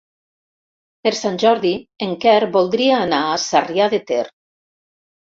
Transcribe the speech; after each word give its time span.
Per 1.07 1.11
Sant 1.17 1.35
Jordi 1.43 1.73
en 2.05 2.15
Quer 2.23 2.33
voldria 2.55 2.97
anar 3.01 3.21
a 3.27 3.37
Sarrià 3.45 3.91
de 3.95 4.01
Ter. 4.13 4.23